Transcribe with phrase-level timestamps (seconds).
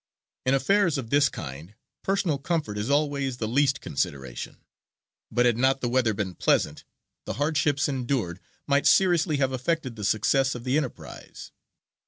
[0.47, 4.57] In affairs of this kind personal comfort is always the least consideration,
[5.31, 6.83] but had not the weather been pleasant,
[7.27, 11.51] the hardships endured might seriously have affected the success of the enterprise.